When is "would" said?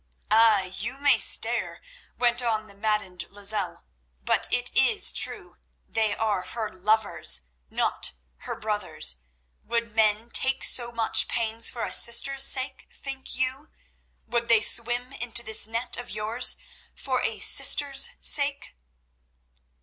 9.63-9.93, 14.25-14.47